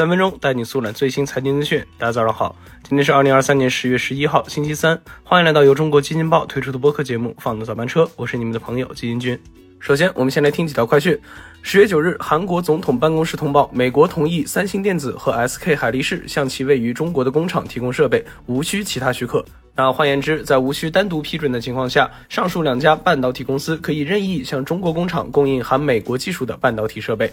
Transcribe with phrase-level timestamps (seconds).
[0.00, 1.84] 三分钟带你速览最新财经资讯。
[1.98, 2.56] 大家早上好，
[2.88, 4.98] 今天是二零二三年十月十一号，星期三。
[5.22, 9.38] 欢迎来到由中国基金报推出的播客节目《放的早班车》，我是你们的朋友基金君。
[9.78, 11.20] 首先，我们先来听几条快讯。
[11.60, 19.44] 十月九日，韩国总统办公室通报，美国同意三星电子和 SK 海力士向其位于中国的工厂提供设备，无需其他许可。
[19.76, 27.30] 那换言之，在无需单独批准的情况下，上述两家半导体公司可以任意向中国工厂供应含美国技术的半导体设备。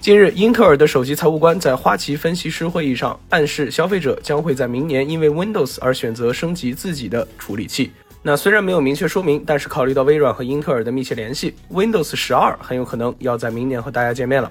[0.00, 7.90] 近日，英特尔的首席财务官在花旗分析师会议上暗示，消费者将会在明年因为 Windows 而选择升级自己的处理器。
[8.22, 14.50] 那虽然没有明确说明，但是考虑到微软和英特尔的密切联系，Windows 十二很有可能要在明年和大家见面了。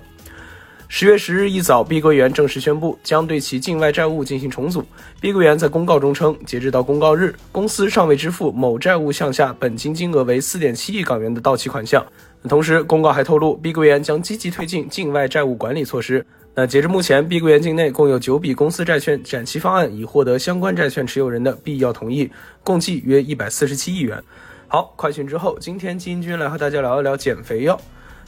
[0.87, 4.83] 十月十日一早，碧桂园正式宣布将对其境外债务进行重组。
[5.19, 12.05] 碧桂园在公告中称，截止到公告日，公司尚未支付某债务项下本金金额为四点七亿港元的到期款项。
[12.49, 16.25] 同时，公告还透露，碧桂园将积极推进境外债务管理措施。
[16.53, 22.29] 那截至目前，碧桂园境内共有九笔公司债券展期方案已获得相关债券持有人的必要同意，
[22.63, 24.21] 共计约一百四十七亿元。
[24.67, 27.79] 好，快讯之后，今天金君来和大家聊一聊减肥药。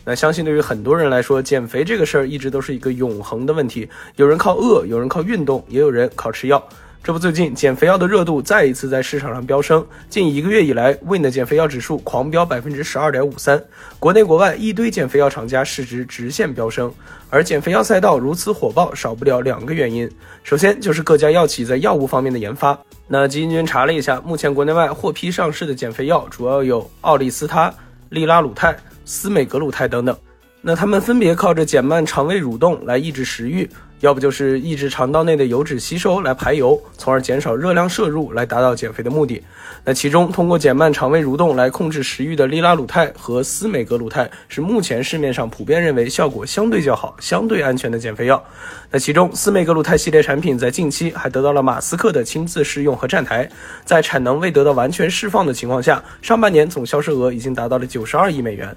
[0.04, 3.90] 那相信对于很多人来说，减肥这个事儿一直都是一个永恒的问题。
[4.16, 6.64] 有人靠饿，有人靠运动，也有人靠吃药。
[7.06, 9.86] 这不，最近减肥药的热度再一次在市场上飙升。
[10.10, 13.64] 近一个月以来，Win 的减肥药指数狂飙百分之十二点五三，
[14.00, 16.92] 国内国外一堆减肥药厂家市值直线飙升。
[17.30, 20.10] 而减肥药赛道如此火爆，少不了两个原因。
[20.42, 22.76] 首先就是各家药企在药物方面的研发。
[23.08, 27.72] 那基金君查了一下，目前国内外获批上市的减肥药主要有奥利司他、
[28.10, 28.76] 利拉鲁肽。
[29.06, 30.18] 司美格鲁肽等等，
[30.60, 33.70] 那它们分别靠着减慢肠胃蠕动来抑制食欲，
[34.06, 39.42] 要不就是抑制肠道内的油脂吸收来排油，从而减少热量摄入来达到减肥的目的。
[39.84, 48.44] 那其中通过减慢肠胃蠕动来控制食欲的利拉鲁肽和司美格鲁肽是目前市面上普遍认为效果相对较好、相对安全的减肥药。
[48.92, 53.50] 那其中司美格鲁肽系列产品在近期还得到了马斯克的亲自试用和站台，
[53.84, 58.76] 在产能未得到完全释放的情况下，上半年总销售额已经达到了九十二亿美元。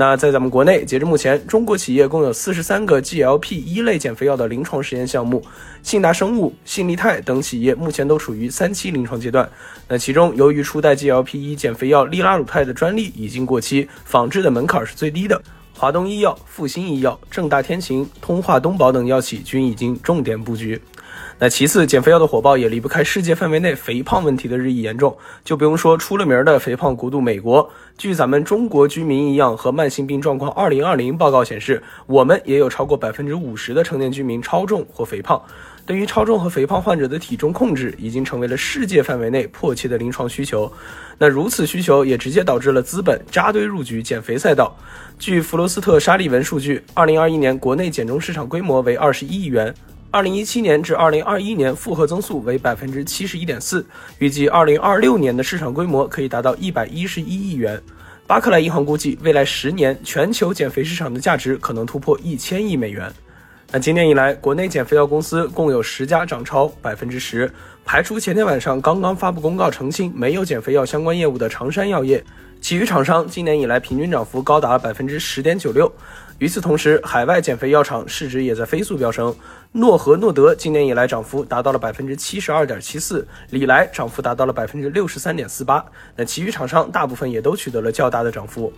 [0.00, 5.44] 那在咱们国内，截至目前，中国企业共有四十三个 GLP 一类减肥药的临床实验项目，
[5.82, 9.46] 信达生物、信利泰等企业目前都处于三期临床阶段。
[9.88, 15.38] 那其中，由于初代 GLP 一减肥药利拉鲁肽的专利已经过期，仿制的门槛是最低的，
[15.76, 20.80] 华东医药、复星医药、正大天晴、通化东宝等药企均已经重点布局。
[21.42, 27.70] 那其次，减肥药的火爆也离不开世界范围内肥胖问题的日益严重，就不用说出了名的肥胖国度美国。
[27.96, 35.42] 据咱们中国居民营养和慢性病状况二零二零报告显示，我们也有超过百分之五十的成年居民超重或肥胖。
[35.86, 40.70] 对于超重和肥胖患者的体重控制，已经成为了世界范围内迫切的临床需求。
[41.16, 44.76] 那如此需求也直接导致了资本扎堆入局减肥赛道。
[45.18, 49.74] 据弗罗斯特沙利文数据，二零二一年国内减重市场规模为二十一亿元。
[50.12, 53.86] 二零一七年至二零二一年复合增速为百分之七十一点四，
[54.18, 57.80] 预计二零二六年的市场规模可以达到一百一十一亿元。
[58.26, 63.12] 巴克莱银行估计，未来十年全球减肥市场的价值可能突破一千亿美元。
[63.70, 67.48] 那今年以来，国内减肥药公司共有十家涨超百分之十，
[67.84, 72.22] 排除前天晚上刚刚发布公告澄清没有减肥药相关业务的长山药业。
[72.60, 75.90] 其余厂商今年以来平均涨幅高达百分之十点九六。
[76.40, 79.34] 与此同时，海外减肥药厂市值也在飞速飙升。
[79.72, 85.84] 诺和诺德今年以来涨幅达到了百分之七十二点七四，李来涨幅达到了百分之六十三点四八。
[86.16, 88.72] 那其余厂商大部分也都取得了较大的涨幅。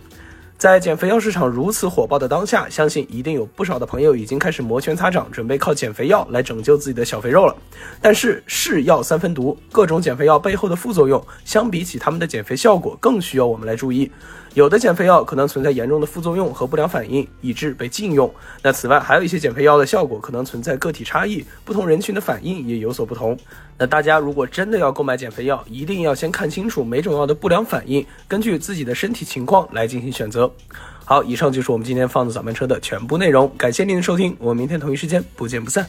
[0.63, 7.53] 在减肥药市场如此火爆的当下，相信一定有不少的朋友已经开始摩拳擦掌，准备靠减肥药来拯救自己的小肥肉了。
[8.01, 14.09] 但是是药三分毒，各种减肥药背后的副作用，相比起他们的减肥效果，更需要我们来注意。
[14.53, 18.31] 有的减肥药可能存在严重的副作用和不良反应，以致被禁用。
[18.61, 23.37] 那此外，还有一些减肥药的效果可能存在个体差异，不同人群的反应也有所不同。
[23.79, 30.52] 那大家如果真的要购买减肥药，一定要先看清楚每种药的不良反应，根据自己的身体情况来进行选择。
[31.05, 35.85] 好，以上就是我们今天放的早班车的全部内容，感谢您的收听，我们明天同一时间不见不散。